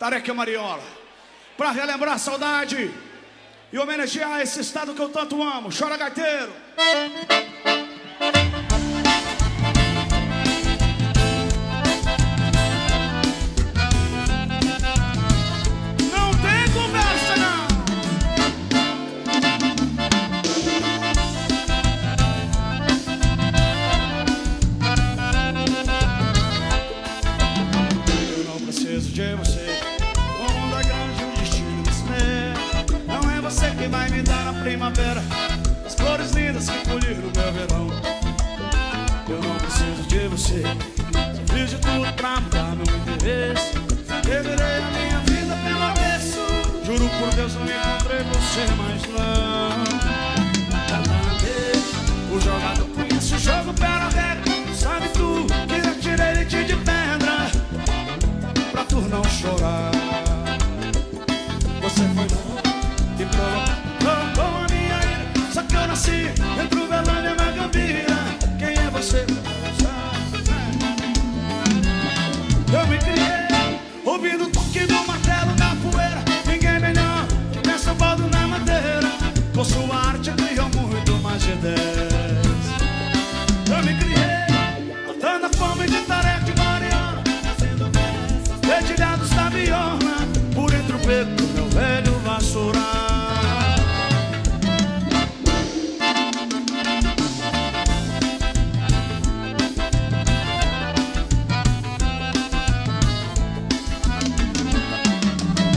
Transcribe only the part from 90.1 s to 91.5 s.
né? por entre o peito.